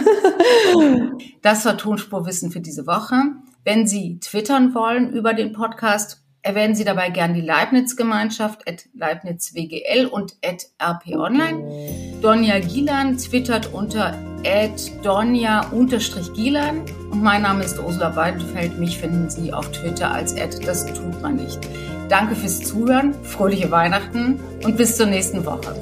das 1.42 1.64
war 1.64 1.76
Tonspurwissen 1.76 2.50
für 2.50 2.60
diese 2.60 2.86
Woche. 2.86 3.16
Wenn 3.64 3.86
Sie 3.86 4.18
twittern 4.20 4.74
wollen 4.74 5.10
über 5.12 5.34
den 5.34 5.52
Podcast, 5.52 6.22
erwähnen 6.42 6.74
Sie 6.74 6.84
dabei 6.84 7.10
gern 7.10 7.34
die 7.34 7.40
Leibniz-Gemeinschaft 7.40 8.68
at 8.68 8.88
LeibnizWGL 8.94 10.06
und 10.06 10.36
at 10.44 10.66
rponline. 10.80 12.20
Donja 12.22 12.60
Gielan 12.60 13.18
twittert 13.18 13.72
unter 13.72 14.14
at 14.46 15.04
donja-gielan 15.04 16.82
und 17.10 17.22
mein 17.22 17.42
Name 17.42 17.64
ist 17.64 17.78
Ursula 17.78 18.14
Weidenfeld. 18.16 18.78
Mich 18.78 18.96
finden 18.98 19.28
Sie 19.28 19.52
auf 19.52 19.70
Twitter 19.72 20.10
als 20.10 20.34
at 20.36 20.66
das 20.66 20.86
tut 20.86 21.20
man 21.20 21.36
nicht. 21.36 21.58
Danke 22.08 22.36
fürs 22.36 22.60
Zuhören, 22.60 23.12
fröhliche 23.22 23.70
Weihnachten 23.70 24.40
und 24.64 24.76
bis 24.76 24.96
zur 24.96 25.06
nächsten 25.06 25.44
Woche. 25.44 25.74